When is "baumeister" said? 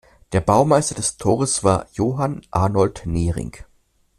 0.41-0.95